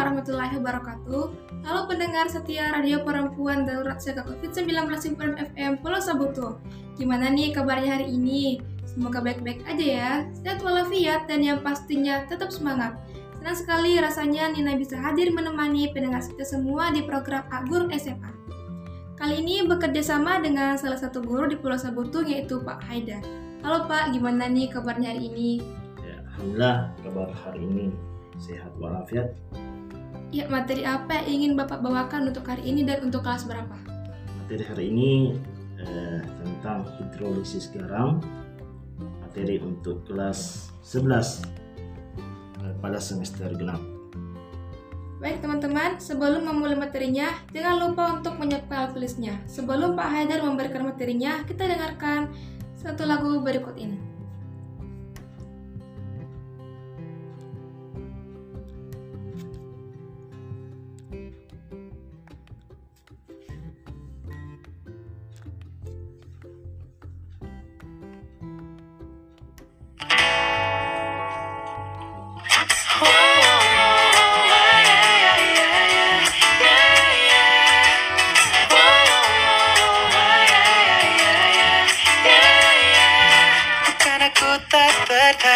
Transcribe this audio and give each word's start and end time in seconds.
warahmatullahi 0.00 0.56
wabarakatuh. 0.56 1.24
Halo 1.60 1.84
pendengar 1.84 2.24
setia 2.24 2.72
Radio 2.72 3.04
Perempuan 3.04 3.68
Darurat 3.68 4.00
Siaga 4.00 4.24
COVID-19 4.24 4.88
Simpulan 4.96 5.36
FM 5.36 5.84
Pulau 5.84 6.00
Sabutu. 6.00 6.56
Gimana 6.96 7.28
nih 7.28 7.52
kabarnya 7.52 8.00
hari 8.00 8.16
ini? 8.16 8.64
Semoga 8.88 9.20
baik-baik 9.20 9.60
aja 9.68 9.84
ya, 9.84 10.12
sehat 10.40 10.64
walafiat 10.64 11.28
dan 11.28 11.44
yang 11.44 11.60
pastinya 11.60 12.24
tetap 12.32 12.48
semangat. 12.48 12.96
Senang 13.36 13.56
sekali 13.60 14.00
rasanya 14.00 14.48
Nina 14.48 14.72
bisa 14.72 14.96
hadir 14.96 15.36
menemani 15.36 15.92
pendengar 15.92 16.24
setia 16.24 16.48
semua 16.48 16.88
di 16.88 17.04
program 17.04 17.44
Agur 17.52 17.84
SMA. 17.92 18.32
Kali 19.20 19.44
ini 19.44 19.68
bekerja 19.68 20.00
sama 20.00 20.40
dengan 20.40 20.80
salah 20.80 20.96
satu 20.96 21.20
guru 21.20 21.44
di 21.44 21.60
Pulau 21.60 21.76
Sabutu 21.76 22.24
yaitu 22.24 22.56
Pak 22.64 22.88
Haidar. 22.88 23.20
Halo 23.60 23.84
Pak, 23.84 24.16
gimana 24.16 24.48
nih 24.48 24.72
kabarnya 24.72 25.12
hari 25.12 25.28
ini? 25.28 25.60
Ya, 26.00 26.24
Alhamdulillah 26.24 26.88
kabar 27.04 27.28
hari 27.44 27.60
ini 27.68 27.92
sehat 28.40 28.72
walafiat. 28.80 29.36
Ya, 30.30 30.46
materi 30.46 30.86
apa 30.86 31.26
yang 31.26 31.26
ingin 31.26 31.52
Bapak 31.58 31.82
bawakan 31.82 32.30
untuk 32.30 32.46
hari 32.46 32.62
ini 32.62 32.86
dan 32.86 33.02
untuk 33.02 33.26
kelas 33.26 33.50
berapa? 33.50 33.74
Materi 34.38 34.62
hari 34.62 34.84
ini 34.86 35.34
eh, 35.82 36.22
tentang 36.22 36.86
hidrolisis 37.02 37.66
garam. 37.74 38.22
Materi 39.26 39.58
untuk 39.58 40.06
kelas 40.06 40.70
11 40.86 41.42
eh, 42.62 42.74
pada 42.78 43.02
semester 43.02 43.50
genap. 43.58 43.82
Baik 45.18 45.42
teman-teman, 45.42 45.98
sebelum 45.98 46.46
memulai 46.46 46.78
materinya, 46.78 47.34
jangan 47.50 47.90
lupa 47.90 48.14
untuk 48.14 48.38
menyiapkan 48.38 48.94
tulisnya. 48.94 49.34
Sebelum 49.50 49.98
Pak 49.98 50.14
Haidar 50.14 50.46
memberikan 50.46 50.86
materinya, 50.86 51.42
kita 51.42 51.66
dengarkan 51.66 52.30
satu 52.78 53.02
lagu 53.02 53.42
berikut 53.42 53.74
ini. 53.82 54.09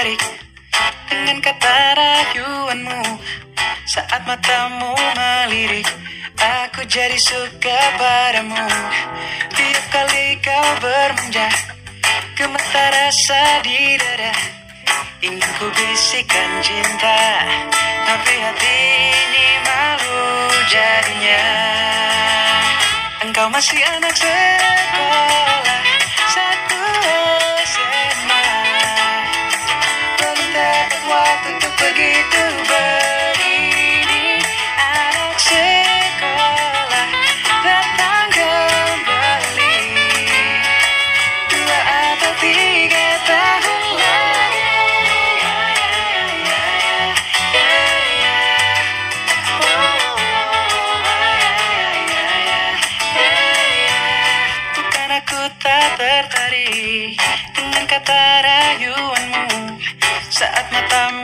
Tertarik 0.04 0.20
dengan 1.08 1.38
kata 1.40 1.76
rayuanmu. 1.96 3.02
Saat 3.84 4.24
matamu 4.28 4.92
melirik 5.16 5.88
Aku 6.34 6.84
jadi 6.84 7.16
suka 7.16 7.78
padamu. 7.96 8.68
Tiap 9.54 9.84
kali 9.88 10.36
kau 10.44 10.68
bermanja 10.80 11.48
Gemetar 12.36 12.90
rasa 12.92 13.64
di 13.64 13.96
dada. 13.96 14.32
Ingin 15.24 15.40
ku 15.56 15.72
bisikan 15.72 16.50
cinta 16.60 17.20
Tapi 18.04 18.32
hati 18.44 18.76
ini 19.08 19.48
malu 19.64 20.28
jadinya. 20.68 21.44
Engkau 23.24 23.48
masih 23.48 23.80
anak 23.80 24.12
sekolah 24.12 25.53
waktu 31.14 31.48
untuk 31.54 31.74
begitu 31.78 32.42
begini 32.66 34.42
Anak 34.74 35.38
sekolah. 35.38 37.06
Datang 37.62 38.26
kembali. 38.34 39.78
Dua 41.54 41.78
atau 41.86 42.32
tiga 42.42 43.06
tahun. 43.30 43.82
Aku 55.14 55.46
tak 55.62 55.94
tertarik 55.94 57.14
dengan 57.54 57.86
kata 57.86 58.42
rayuanmu 58.42 59.13
Saat 60.34 60.66
matamu 60.74 61.23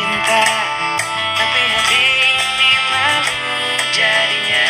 cinta 0.00 0.42
Tapi 1.36 1.60
hati 1.76 2.04
ini 2.24 2.72
malu 2.88 3.52
jadinya. 3.92 4.68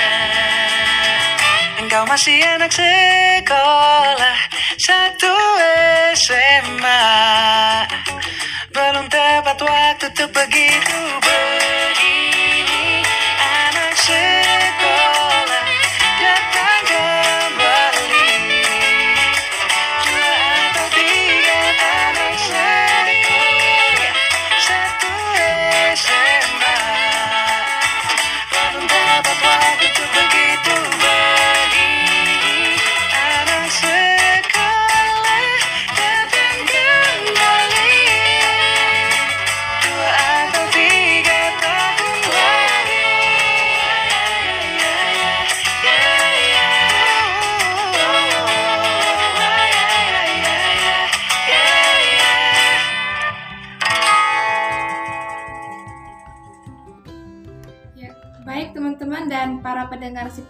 Engkau 1.79 2.03
masih 2.11 2.39
anak 2.43 2.73
sekolah 2.75 4.39
Satu 4.75 5.35
SMA 6.19 7.03
Belum 8.75 9.07
tepat 9.07 9.59
waktu 9.63 10.07
untuk 10.11 10.31
begitu 10.35 10.99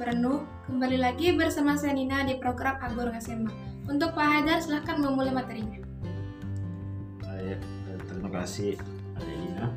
perenuh, 0.00 0.40
kembali 0.64 0.96
lagi 0.96 1.36
bersama 1.36 1.76
saya 1.76 1.92
Nina 1.92 2.24
di 2.24 2.40
program 2.40 2.80
Agur 2.80 3.12
SMA. 3.20 3.52
Untuk 3.84 4.16
Pak 4.16 4.48
silahkan 4.64 4.96
memulai 4.96 5.28
materinya. 5.28 5.76
Baik, 7.20 7.60
terima 8.08 8.32
kasih 8.32 8.80
Adelina 9.20 9.68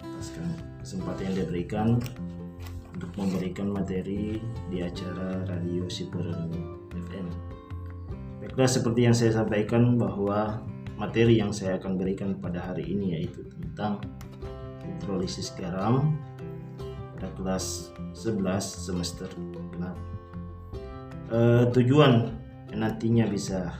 atas 0.00 0.32
ke- 0.32 0.64
kesempatan 0.80 1.28
yang 1.28 1.36
diberikan 1.44 1.88
untuk 2.96 3.12
memberikan 3.20 3.68
materi 3.68 4.40
di 4.72 4.80
acara 4.80 5.44
Radio 5.44 5.92
Siperen 5.92 6.48
FM. 6.96 7.28
Baiklah, 8.40 8.64
seperti 8.64 9.04
yang 9.04 9.12
saya 9.12 9.44
sampaikan 9.44 10.00
bahwa 10.00 10.64
materi 10.96 11.36
yang 11.36 11.52
saya 11.52 11.76
akan 11.76 12.00
berikan 12.00 12.40
pada 12.40 12.64
hari 12.64 12.96
ini 12.96 13.20
yaitu 13.20 13.44
tentang 13.60 14.00
hidrolisis 14.88 15.52
garam 15.52 16.16
pada 17.14 17.30
kelas 17.38 17.94
11 18.12 18.58
semester 18.60 19.30
genap. 19.74 19.96
Eh, 21.32 21.64
tujuan 21.72 22.30
yang 22.70 22.80
nantinya 22.84 23.24
bisa 23.30 23.72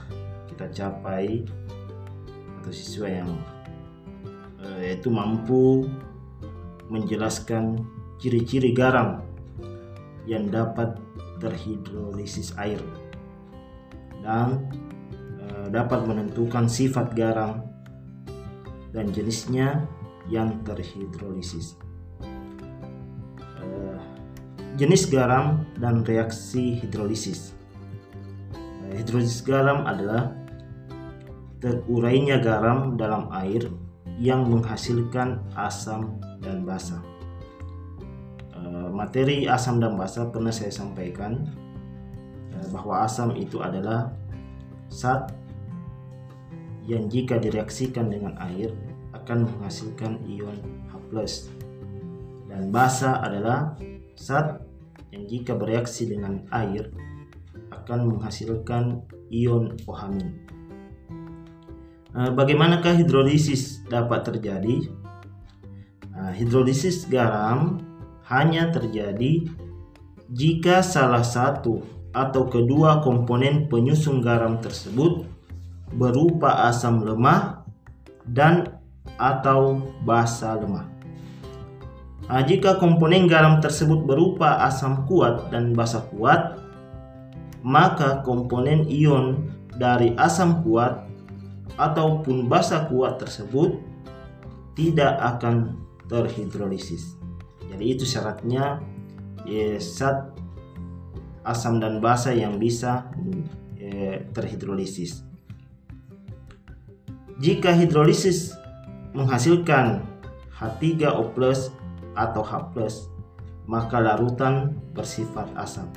kita 0.49 0.71
capai 0.71 1.45
atau 2.59 2.71
siswa 2.73 3.07
yang 3.11 3.31
eh, 4.63 4.89
yaitu 4.89 5.13
mampu 5.13 5.85
menjelaskan 6.89 7.85
ciri-ciri 8.17 8.73
garam 8.73 9.21
yang 10.25 10.49
dapat 10.49 10.97
terhidrolisis 11.37 12.55
air 12.57 12.81
dan 14.25 14.65
eh, 15.45 15.67
dapat 15.69 16.01
menentukan 16.07 16.65
sifat 16.65 17.13
garam 17.13 17.61
dan 18.95 19.11
jenisnya 19.11 19.85
yang 20.31 20.63
terhidrolisis. 20.65 21.77
Jenis 24.75 25.07
garam 25.07 25.63
dan 25.79 26.03
reaksi 26.03 26.75
hidrolisis. 26.83 27.55
Eh, 28.91 28.99
Hidrolisis 28.99 29.39
garam 29.39 29.87
adalah 29.87 30.35
terurainya 31.63 32.43
garam 32.43 32.99
dalam 32.99 33.31
air 33.31 33.71
yang 34.19 34.51
menghasilkan 34.51 35.39
asam 35.55 36.19
dan 36.43 36.67
basa. 36.67 36.99
Eh, 38.51 38.89
Materi 38.91 39.47
asam 39.47 39.79
dan 39.79 39.95
basa 39.95 40.27
pernah 40.27 40.51
saya 40.51 40.75
sampaikan 40.75 41.47
eh, 42.51 42.67
bahwa 42.75 43.07
asam 43.07 43.31
itu 43.31 43.63
adalah 43.63 44.11
zat 44.91 45.31
yang 46.83 47.07
jika 47.07 47.39
direaksikan 47.39 48.11
dengan 48.11 48.35
air 48.43 48.75
akan 49.15 49.47
menghasilkan 49.47 50.19
ion 50.27 50.59
H+. 50.91 51.47
Dan 52.51 52.75
basa 52.75 53.23
adalah 53.23 53.79
zat 54.19 54.64
yang 55.15 55.23
jika 55.31 55.55
bereaksi 55.55 56.11
dengan 56.11 56.43
air 56.51 56.91
akan 57.71 58.11
menghasilkan 58.11 59.07
ion 59.31 59.71
OH-. 59.87 60.11
Eh, 62.15 62.31
Bagaimanakah 62.35 62.99
hidrolisis 62.99 63.87
dapat 63.87 64.27
terjadi? 64.27 64.91
Nah, 66.11 66.31
hidrolisis 66.35 67.07
garam 67.07 67.79
hanya 68.27 68.71
terjadi 68.71 69.47
jika 70.31 70.83
salah 70.83 71.23
satu 71.23 71.83
atau 72.15 72.47
kedua 72.47 73.03
komponen 73.03 73.67
penyusun 73.67 74.23
garam 74.23 74.63
tersebut 74.63 75.27
berupa 75.91 76.71
asam 76.71 77.03
lemah 77.03 77.67
dan 78.23 78.79
atau 79.19 79.83
basa 80.07 80.55
lemah. 80.55 80.94
Nah, 82.25 82.41
jika 82.41 82.81
komponen 82.81 83.29
garam 83.29 83.61
tersebut 83.61 84.01
berupa 84.01 84.65
asam 84.65 85.05
kuat 85.05 85.53
dan 85.53 85.77
basa 85.77 86.01
kuat, 86.09 86.57
maka 87.61 88.25
komponen 88.25 88.89
ion 88.89 89.45
dari 89.77 90.17
asam 90.17 90.65
kuat 90.65 91.05
ataupun 91.77 92.49
basa 92.49 92.89
kuat 92.89 93.21
tersebut 93.21 93.77
tidak 94.73 95.21
akan 95.21 95.77
terhidrolisis. 96.09 97.13
Jadi 97.69 97.85
itu 97.93 98.05
syaratnya 98.05 98.81
ya, 99.45 99.77
zat 99.77 100.33
asam 101.45 101.77
dan 101.77 102.01
basa 102.01 102.33
yang 102.33 102.57
bisa 102.57 103.05
eh, 103.77 104.25
terhidrolisis. 104.33 105.21
Jika 107.37 107.75
hidrolisis 107.75 108.55
menghasilkan 109.13 110.01
H3O+ 110.55 111.35
atau 112.15 112.41
H+, 112.41 112.51
maka 113.67 113.99
larutan 113.99 114.79
bersifat 114.95 115.51
asam. 115.59 115.87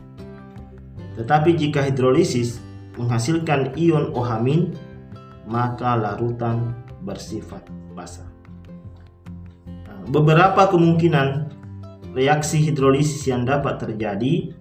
Tetapi 1.19 1.55
jika 1.59 1.82
hidrolisis 1.82 2.62
menghasilkan 2.99 3.75
ion 3.79 4.15
OH-, 4.15 4.75
maka 5.49 5.97
larutan 5.97 6.75
bersifat 7.03 7.65
basa. 7.97 8.26
Nah, 9.67 10.05
Beberapa 10.11 10.69
kemungkinan 10.69 11.59
reaksi 12.12 12.59
hidrolisis 12.62 13.26
yang 13.31 13.47
dapat 13.47 13.79
terjadi. 13.79 14.53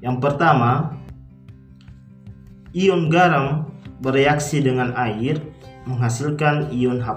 Yang 0.00 0.16
pertama, 0.18 0.96
ion 2.72 3.12
garam 3.12 3.68
bereaksi 4.00 4.64
dengan 4.64 4.96
air 4.96 5.38
menghasilkan 5.84 6.72
ion 6.72 7.00
H+, 7.00 7.08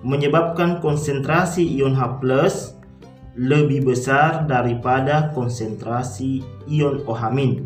menyebabkan 0.00 0.80
konsentrasi 0.80 1.64
ion 1.76 1.92
H+ 1.92 2.24
lebih 3.36 3.86
besar 3.86 4.48
daripada 4.48 5.30
konsentrasi 5.36 6.42
ion 6.66 7.04
OH- 7.06 7.62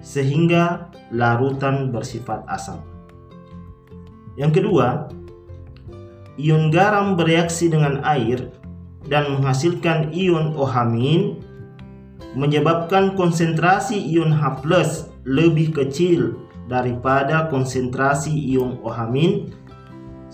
sehingga 0.00 0.88
larutan 1.10 1.90
bersifat 1.90 2.46
asam. 2.48 2.80
Yang 4.38 4.62
kedua, 4.62 5.10
ion 6.38 6.70
garam 6.70 7.18
bereaksi 7.18 7.66
dengan 7.66 8.00
air 8.06 8.54
dan 9.10 9.34
menghasilkan 9.34 10.14
ion 10.14 10.54
OH- 10.54 11.42
menyebabkan 12.38 13.18
konsentrasi 13.18 13.98
ion 13.98 14.30
H+ 14.30 14.62
lebih 15.26 15.74
kecil 15.74 16.38
daripada 16.70 17.50
konsentrasi 17.50 18.30
ion 18.30 18.78
OH- 18.86 19.57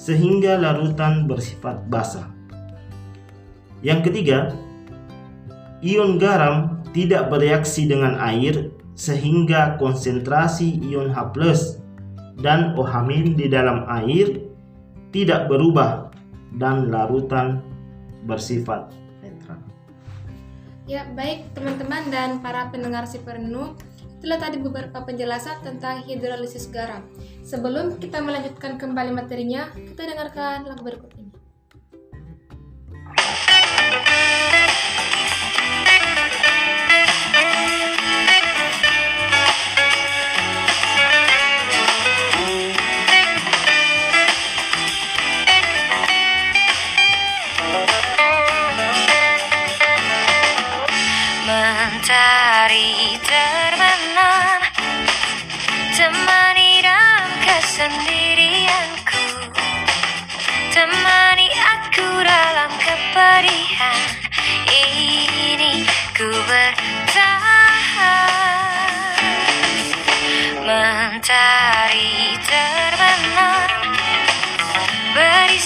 sehingga 0.04 0.60
larutan 0.60 1.24
bersifat 1.24 1.88
basa. 1.88 2.28
Yang 3.80 4.12
ketiga, 4.12 4.52
ion 5.80 6.20
garam 6.20 6.84
tidak 6.92 7.32
bereaksi 7.32 7.88
dengan 7.88 8.20
air 8.20 8.68
sehingga 8.92 9.80
konsentrasi 9.80 10.76
ion 10.92 11.08
H+ 11.08 11.32
dan 12.44 12.76
OH- 12.76 13.32
di 13.32 13.48
dalam 13.48 13.88
air 13.88 14.44
tidak 15.08 15.48
berubah 15.48 16.12
dan 16.60 16.92
larutan 16.92 17.64
bersifat 18.28 18.92
netral. 19.24 19.60
Ya, 20.84 21.08
baik 21.16 21.48
teman-teman 21.56 22.12
dan 22.12 22.44
para 22.44 22.68
pendengar 22.68 23.08
si 23.08 23.16
perenung, 23.24 23.80
itulah 24.24 24.40
tadi 24.40 24.56
beberapa 24.56 25.04
penjelasan 25.04 25.60
tentang 25.60 26.00
hidrolisis 26.08 26.72
garam. 26.72 27.04
Sebelum 27.44 28.00
kita 28.00 28.24
melanjutkan 28.24 28.80
kembali 28.80 29.12
materinya, 29.12 29.68
kita 29.76 30.08
dengarkan 30.08 30.64
lagu 30.64 30.80
berikut 30.80 31.12
ini. 31.20 31.28
Mentari 51.44 53.03
dalam 63.14 63.46
kepedihan 63.46 64.10
Ini 64.74 65.86
ku 66.18 66.26
bertahan. 66.26 66.74
Mentari 70.66 72.34
terbenam 72.42 73.70
Beri 75.14 75.58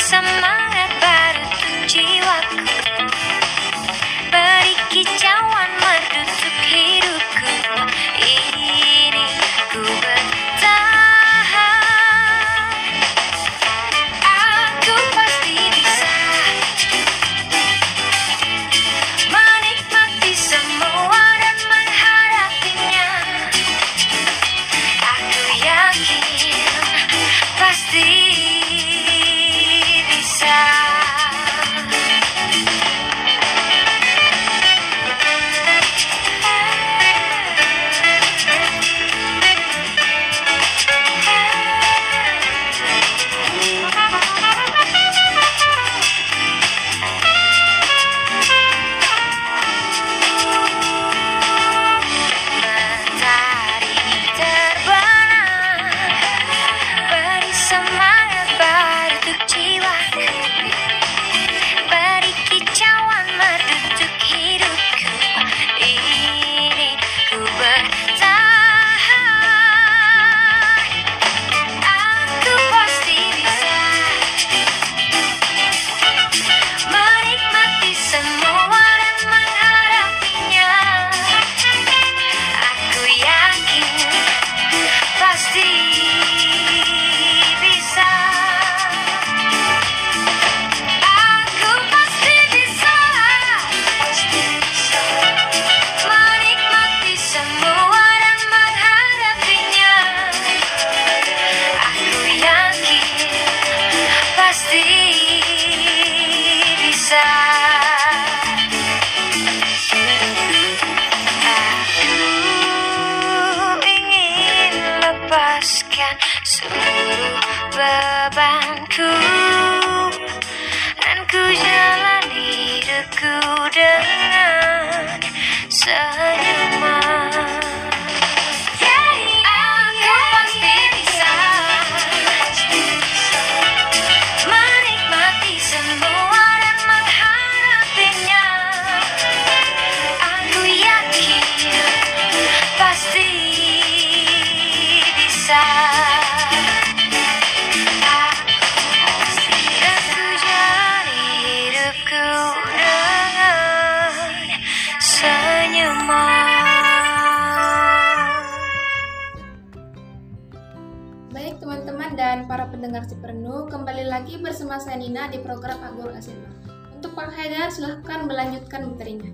Pernu, 163.16 163.64
kembali 163.72 164.04
lagi 164.04 164.36
bersama 164.36 164.76
saya 164.76 165.00
Nina 165.00 165.32
di 165.32 165.40
program 165.40 165.80
Agor 165.80 166.12
SMA. 166.20 166.52
Untuk 166.92 167.16
Pak 167.16 167.32
Haidar, 167.32 167.72
silahkan 167.72 168.28
melanjutkan 168.28 168.92
materinya. 168.92 169.32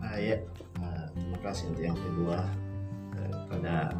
Nah, 0.00 0.16
ya. 0.16 0.40
Nah, 0.80 1.12
terima 1.12 1.38
kasih 1.44 1.68
untuk 1.68 1.84
yang 1.84 1.98
kedua 2.00 2.48
eh, 3.20 3.34
pada 3.52 3.92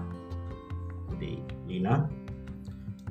di 1.21 1.37
Lina. 1.69 2.09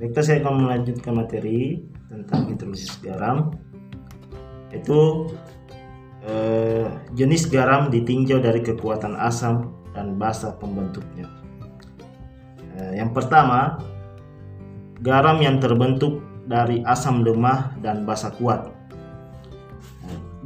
Baik, 0.02 0.18
saya 0.18 0.42
akan 0.42 0.66
melanjutkan 0.66 1.14
materi 1.14 1.86
tentang 2.10 2.50
hidrolisis 2.50 2.98
garam. 2.98 3.54
Itu 4.74 5.30
eh, 6.26 6.90
jenis 7.14 7.46
garam 7.46 7.94
ditinjau 7.94 8.42
dari 8.42 8.66
kekuatan 8.66 9.14
asam 9.14 9.70
dan 9.94 10.18
basa 10.18 10.58
pembentuknya. 10.58 11.30
Eh, 12.82 12.98
yang 12.98 13.14
pertama, 13.14 13.78
garam 15.04 15.36
yang 15.44 15.60
terbentuk 15.60 16.24
dari 16.48 16.80
asam 16.88 17.20
lemah 17.20 17.76
dan 17.84 18.08
basa 18.08 18.32
kuat. 18.32 18.72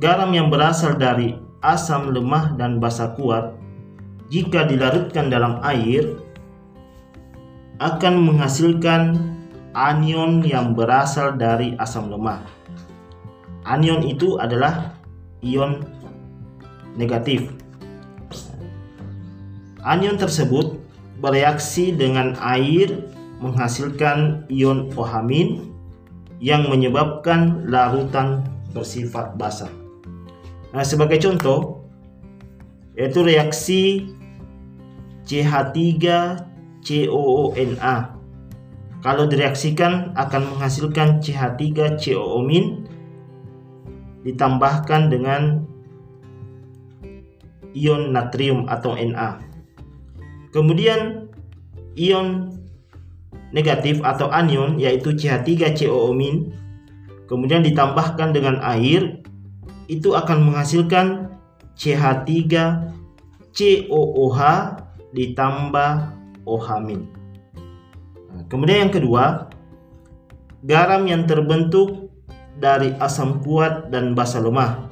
Garam 0.02 0.34
yang 0.34 0.50
berasal 0.50 0.98
dari 0.98 1.38
asam 1.62 2.10
lemah 2.10 2.58
dan 2.58 2.82
basa 2.82 3.14
kuat 3.14 3.54
jika 4.34 4.66
dilarutkan 4.66 5.30
dalam 5.30 5.62
air 5.62 6.18
akan 7.78 8.14
menghasilkan 8.18 9.14
anion 9.78 10.42
yang 10.42 10.74
berasal 10.74 11.38
dari 11.38 11.78
asam 11.78 12.10
lemah. 12.10 12.42
Anion 13.62 14.02
itu 14.02 14.42
adalah 14.42 14.98
ion 15.38 15.86
negatif. 16.98 17.54
Anion 19.86 20.18
tersebut 20.18 20.82
bereaksi 21.22 21.94
dengan 21.94 22.34
air 22.42 23.06
menghasilkan 23.38 24.50
ion 24.50 24.90
ohamin 24.98 25.70
yang 26.38 26.70
menyebabkan 26.70 27.66
larutan 27.66 28.46
bersifat 28.74 29.38
basah. 29.38 29.70
Nah, 30.74 30.84
sebagai 30.84 31.18
contoh 31.22 31.78
yaitu 32.98 33.22
reaksi 33.22 34.10
CH3COONA. 35.22 37.96
Kalau 38.98 39.30
direaksikan 39.30 40.18
akan 40.18 40.42
menghasilkan 40.50 41.22
CH3COO- 41.22 42.42
ditambahkan 44.26 45.14
dengan 45.14 45.62
ion 47.70 48.10
natrium 48.10 48.66
atau 48.66 48.98
Na. 48.98 49.38
Kemudian 50.50 51.30
ion 51.94 52.57
negatif 53.52 54.00
atau 54.04 54.28
anion 54.28 54.76
yaitu 54.76 55.16
CH3COO- 55.16 56.12
kemudian 57.28 57.62
ditambahkan 57.64 58.32
dengan 58.32 58.60
air 58.64 59.20
itu 59.88 60.16
akan 60.16 60.42
menghasilkan 60.48 61.28
CH3COOH 61.78 64.38
ditambah 65.16 65.90
OH-. 66.44 67.00
Nah, 68.28 68.44
kemudian 68.52 68.88
yang 68.88 68.92
kedua, 68.92 69.48
garam 70.64 71.06
yang 71.08 71.24
terbentuk 71.24 72.12
dari 72.58 72.92
asam 72.98 73.40
kuat 73.40 73.88
dan 73.88 74.12
basa 74.12 74.42
lemah. 74.42 74.88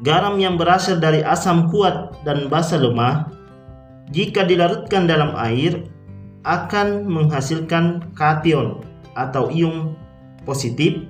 Garam 0.00 0.40
yang 0.40 0.56
berasal 0.56 0.96
dari 0.96 1.20
asam 1.20 1.68
kuat 1.68 2.24
dan 2.24 2.48
basa 2.48 2.80
lemah 2.80 3.28
jika 4.10 4.48
dilarutkan 4.48 5.06
dalam 5.06 5.36
air 5.36 5.86
akan 6.44 7.04
menghasilkan 7.04 8.14
kation 8.16 8.80
atau 9.12 9.52
ion 9.52 9.92
positif 10.48 11.04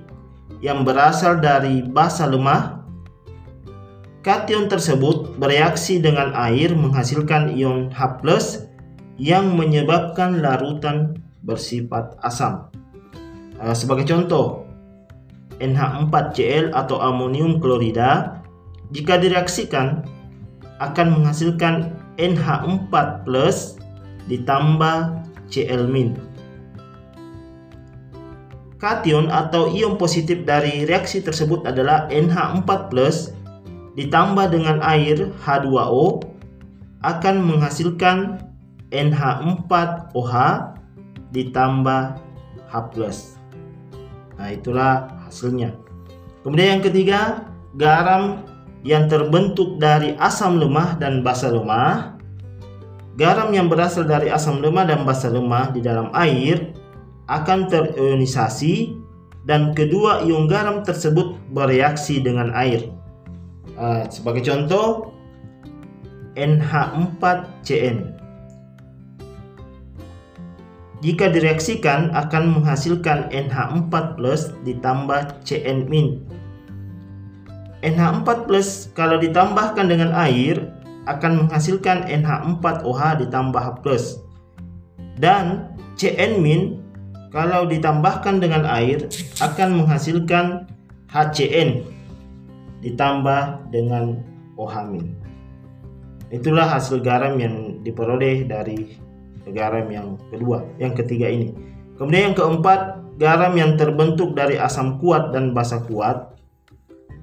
yang 0.59 0.83
berasal 0.83 1.39
dari 1.39 1.81
basa 1.81 2.27
lemah. 2.27 2.83
Kation 4.21 4.69
tersebut 4.69 5.33
bereaksi 5.41 5.97
dengan 5.97 6.29
air 6.37 6.77
menghasilkan 6.77 7.57
ion 7.57 7.89
H+ 7.89 8.21
yang 9.17 9.57
menyebabkan 9.57 10.45
larutan 10.45 11.17
bersifat 11.41 12.13
asam. 12.21 12.69
Eh, 13.57 13.73
Sebagai 13.73 14.05
contoh, 14.05 14.69
NH4Cl 15.57 16.73
atau 16.73 17.01
amonium 17.01 17.61
klorida 17.61 18.41
jika 18.93 19.17
direaksikan 19.21 20.05
akan 20.81 21.07
menghasilkan 21.21 21.93
NH4+ 22.17 23.25
ditambah 24.29 24.97
Cl-. 25.49 26.17
Kation 28.81 29.29
atau 29.29 29.69
ion 29.69 29.93
positif 29.93 30.41
dari 30.41 30.89
reaksi 30.89 31.21
tersebut 31.21 31.69
adalah 31.69 32.09
NH4+ 32.09 32.89
ditambah 33.93 34.45
dengan 34.49 34.81
air 34.81 35.29
H2O 35.45 36.25
akan 37.05 37.35
menghasilkan 37.45 38.41
NH4OH 38.89 40.33
ditambah 41.31 42.01
H+. 42.71 42.75
Nah, 44.41 44.49
itulah 44.49 45.21
hasilnya. 45.29 45.77
Kemudian 46.41 46.79
yang 46.79 46.83
ketiga, 46.83 47.45
garam 47.77 48.41
yang 48.81 49.05
terbentuk 49.05 49.77
dari 49.77 50.17
asam 50.17 50.57
lemah 50.57 50.97
dan 50.97 51.21
basa 51.21 51.53
lemah. 51.53 52.10
Garam 53.19 53.51
yang 53.51 53.67
berasal 53.67 54.07
dari 54.07 54.31
asam 54.31 54.63
lemah 54.63 54.87
dan 54.87 55.03
basa 55.03 55.27
lemah 55.27 55.75
di 55.75 55.83
dalam 55.83 56.07
air 56.15 56.71
akan 57.27 57.67
terionisasi 57.67 58.95
dan 59.43 59.75
kedua 59.75 60.23
ion 60.23 60.47
garam 60.47 60.85
tersebut 60.85 61.35
bereaksi 61.51 62.23
dengan 62.23 62.55
air. 62.55 62.87
Eh, 63.75 64.03
sebagai 64.07 64.45
contoh, 64.45 65.11
NH4CN. 66.39 68.21
Jika 71.01 71.33
direaksikan 71.33 72.13
akan 72.13 72.61
menghasilkan 72.61 73.33
NH4+ 73.33 74.21
ditambah 74.61 75.21
Cn-. 75.41 76.21
NH4+ 77.81 78.45
kalau 78.93 79.17
ditambahkan 79.17 79.89
dengan 79.89 80.13
air 80.13 80.61
akan 81.09 81.45
menghasilkan 81.45 82.05
NH4OH 82.09 83.01
ditambah 83.25 83.61
H+. 83.61 83.69
Dan 85.17 85.73
Cn- 85.97 86.81
kalau 87.31 87.63
ditambahkan 87.69 88.43
dengan 88.43 88.67
air 88.67 89.07
akan 89.39 89.83
menghasilkan 89.83 90.67
HCN 91.07 91.85
ditambah 92.83 93.71
dengan 93.71 94.19
OH-. 94.57 95.05
Itulah 96.31 96.67
hasil 96.67 97.03
garam 97.03 97.35
yang 97.39 97.83
diperoleh 97.83 98.47
dari 98.47 98.95
garam 99.51 99.87
yang 99.91 100.07
kedua, 100.31 100.63
yang 100.79 100.95
ketiga 100.95 101.27
ini. 101.27 101.51
Kemudian 101.99 102.31
yang 102.31 102.37
keempat, 102.37 103.03
garam 103.21 103.53
yang 103.53 103.77
terbentuk 103.77 104.33
dari 104.33 104.57
asam 104.57 104.97
kuat 104.97 105.35
dan 105.35 105.53
basa 105.53 105.83
kuat. 105.85 106.33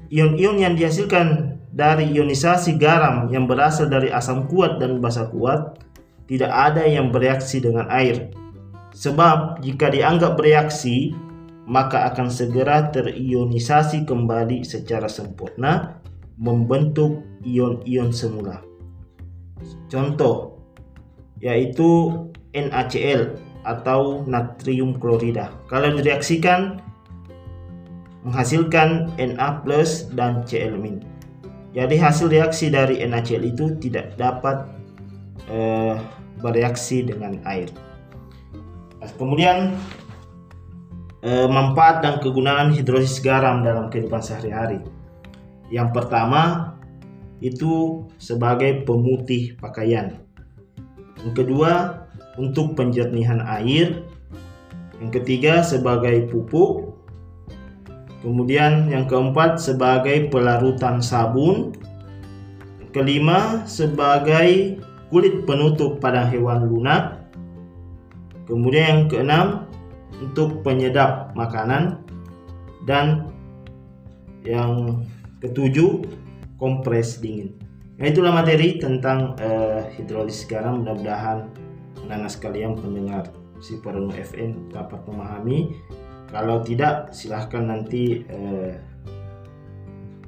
Ion-ion 0.09 0.61
yang 0.61 0.75
dihasilkan 0.77 1.58
dari 1.73 2.09
ionisasi 2.13 2.81
garam 2.81 3.29
yang 3.29 3.45
berasal 3.45 3.87
dari 3.89 4.09
asam 4.09 4.49
kuat 4.49 4.81
dan 4.81 5.01
basa 5.03 5.29
kuat 5.29 5.79
tidak 6.29 6.53
ada 6.53 6.85
yang 6.85 7.09
bereaksi 7.09 7.61
dengan 7.61 7.89
air. 7.89 8.33
Sebab 8.93 9.61
jika 9.65 9.89
dianggap 9.93 10.37
bereaksi, 10.37 11.13
maka 11.69 12.09
akan 12.13 12.33
segera 12.33 12.89
terionisasi 12.89 14.09
kembali 14.09 14.65
secara 14.65 15.09
sempurna 15.09 16.01
membentuk 16.41 17.25
ion-ion 17.45 18.13
semula. 18.13 18.65
Contoh 19.93 20.59
yaitu 21.39 22.25
NaCl 22.57 23.39
atau 23.63 24.25
natrium 24.25 24.97
klorida. 24.97 25.53
Kalau 25.69 25.93
direaksikan 25.95 26.81
menghasilkan 28.25 29.13
Na 29.17 29.61
dan 30.17 30.43
Cl-. 30.49 31.18
Jadi 31.79 31.95
hasil 31.95 32.27
reaksi 32.27 32.75
dari 32.75 32.99
NaCl 33.07 33.55
itu 33.55 33.79
tidak 33.79 34.19
dapat 34.19 34.67
eh, 35.47 35.95
bereaksi 36.43 37.07
dengan 37.07 37.39
air. 37.47 37.71
Nah, 38.99 39.07
kemudian 39.15 39.79
eh, 41.23 41.47
manfaat 41.47 42.03
dan 42.03 42.19
kegunaan 42.19 42.75
hidrolisis 42.75 43.23
garam 43.23 43.63
dalam 43.63 43.95
kehidupan 43.95 44.19
sehari-hari. 44.19 44.83
Yang 45.71 45.95
pertama 45.95 46.75
itu 47.39 48.03
sebagai 48.19 48.83
pemutih 48.83 49.55
pakaian. 49.63 50.19
Yang 51.23 51.47
kedua 51.47 52.03
untuk 52.43 52.75
penjernihan 52.75 53.39
air. 53.47 54.03
Yang 54.99 55.23
ketiga 55.23 55.63
sebagai 55.63 56.27
pupuk. 56.27 56.98
Kemudian 58.19 58.91
yang 58.91 59.07
keempat 59.07 59.63
sebagai 59.63 60.27
pelarutan 60.31 60.99
sabun. 60.99 61.75
Kelima 62.91 63.63
sebagai 63.69 64.81
kulit 65.13 65.47
penutup 65.47 66.03
pada 66.03 66.27
hewan 66.27 66.67
lunak. 66.67 67.23
Kemudian 68.49 68.85
yang 68.85 69.03
keenam 69.07 69.47
untuk 70.19 70.65
penyedap 70.67 71.37
makanan 71.37 72.03
dan 72.89 73.29
yang 74.43 75.05
ketujuh 75.45 76.03
kompres 76.59 77.23
dingin. 77.23 77.55
Nah 77.99 78.07
itulah 78.09 78.31
materi 78.31 78.79
tentang 78.79 79.37
uh, 79.39 79.87
hidrolis 79.95 80.47
garam. 80.49 80.83
Mudah-mudahan 80.83 81.51
anak-anak 82.07 82.31
sekalian 82.31 82.79
pendengar 82.79 83.31
si 83.59 83.79
Perenung 83.79 84.14
FM 84.14 84.71
dapat 84.71 85.03
memahami. 85.07 85.75
Kalau 86.29 86.61
tidak 86.61 87.09
silahkan 87.17 87.64
nanti 87.64 88.21
uh, 88.29 88.73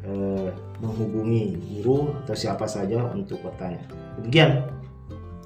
uh, 0.08 0.48
menghubungi 0.80 1.60
guru 1.60 2.16
atau 2.24 2.32
siapa 2.32 2.64
saja 2.64 3.04
untuk 3.12 3.44
bertanya. 3.44 3.84
Demikian. 4.16 4.64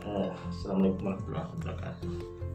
Uh, 0.06 0.30
Assalamualaikum 0.54 1.10
warahmatullahi 1.10 1.48
wabarakatuh. 1.58 2.10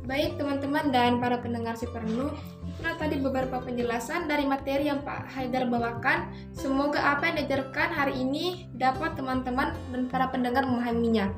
Baik 0.09 0.41
teman-teman 0.41 0.89
dan 0.89 1.21
para 1.21 1.37
pendengar 1.37 1.77
si 1.77 1.85
Pernu, 1.85 2.33
itulah 2.65 2.95
tadi 2.97 3.21
beberapa 3.21 3.61
penjelasan 3.61 4.25
dari 4.25 4.47
materi 4.47 4.89
yang 4.89 5.05
Pak 5.05 5.29
Haidar 5.37 5.69
bawakan. 5.69 6.33
Semoga 6.55 7.13
apa 7.13 7.29
yang 7.29 7.45
diajarkan 7.45 7.93
hari 7.93 8.17
ini 8.17 8.73
dapat 8.73 9.13
teman-teman 9.13 9.75
dan 9.93 10.09
para 10.09 10.31
pendengar 10.33 10.65
memahaminya. 10.65 11.29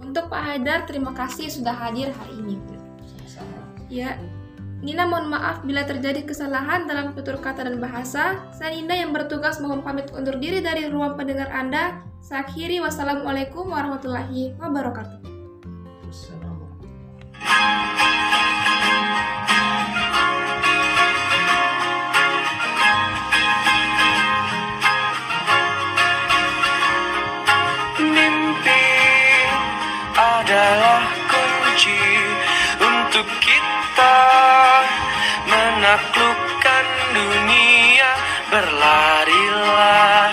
Untuk 0.00 0.32
Pak 0.32 0.40
Haidar, 0.40 0.88
terima 0.88 1.12
kasih 1.12 1.52
sudah 1.52 1.76
hadir 1.76 2.16
hari 2.16 2.34
ini. 2.40 2.56
Ya, 3.92 4.16
Nina 4.84 5.08
mohon 5.08 5.32
maaf 5.32 5.64
bila 5.64 5.88
terjadi 5.88 6.28
kesalahan 6.28 6.84
dalam 6.84 7.16
tutur 7.16 7.40
kata 7.40 7.64
dan 7.64 7.80
bahasa. 7.80 8.36
Saya 8.52 8.76
Nina 8.76 8.92
yang 8.92 9.16
bertugas 9.16 9.56
mohon 9.56 9.80
pamit 9.80 10.12
undur 10.12 10.36
diri 10.36 10.60
dari 10.60 10.92
ruang 10.92 11.16
pendengar 11.16 11.48
Anda. 11.48 12.04
Saya 12.20 12.44
akhiri, 12.44 12.84
wassalamualaikum 12.84 13.64
warahmatullahi 13.64 14.52
wabarakatuh. 14.60 15.24
Assalamualaikum. 16.12 17.92
Menaklukkan 35.94 36.86
dunia 37.14 38.10
berlarilah 38.50 40.26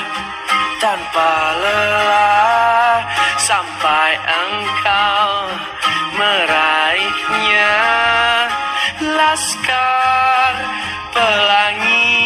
tanpa 0.81 1.33
lelah 1.61 3.05
sampai 3.37 4.11
engkau 4.25 5.29
meraihnya. 6.17 7.77
Laskar 9.05 10.53
pelangi 11.13 12.25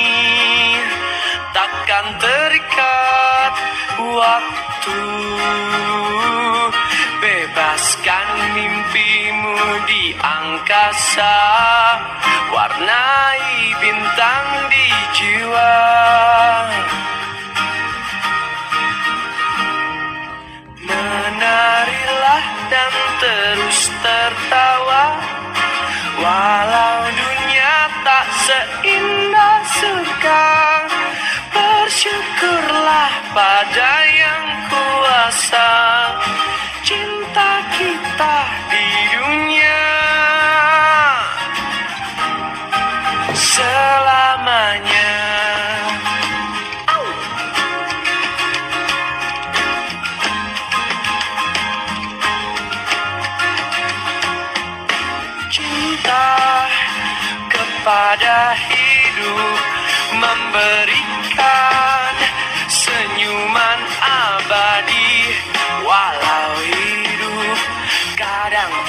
takkan 1.51 2.15
terikat 2.15 3.53
waktu. 3.99 5.03
Bebaskan 7.19 8.27
mimpimu 8.55 9.59
di 9.91 10.15
angkasa 10.23 11.35
warnai 12.55 13.75
bintang 13.83 14.47
di 14.71 14.87
jiwa. 15.11 15.75
Menarilah 20.87 22.45
dan 22.71 22.93
terus 23.19 23.81
tertawa. 23.99 25.05
Walau 26.15 27.11
dunia 27.11 27.75
tak 28.07 28.27
seindah 28.47 29.59
surga 29.75 30.47
bersyukurlah 31.51 33.11
pada 33.35 33.93
yang 34.15 34.47
kuasa. 34.71 35.71
Cinta 36.87 37.51
kita 37.75 38.64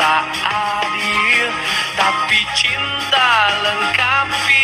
tak 0.07 0.31
adil 0.47 1.51
tapi 1.99 2.39
cinta 2.55 3.51
lengkapi 3.59 4.63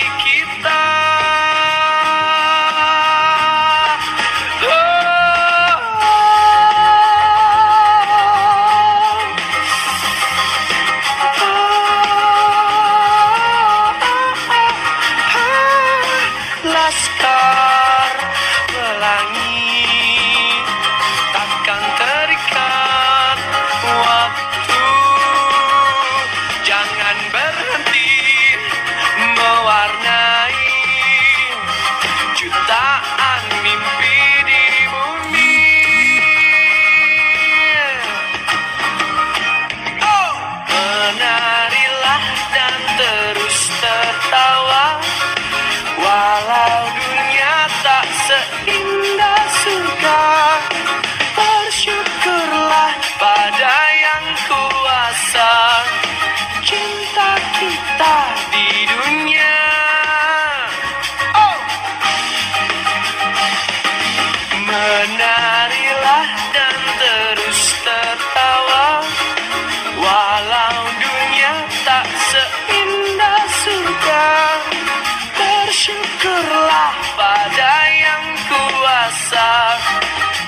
Bersyukurlah 76.22 76.94
pada 77.18 77.74
yang 77.98 78.26
kuasa. 78.46 79.50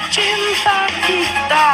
Cinta 0.06 0.86
kita 1.02 1.66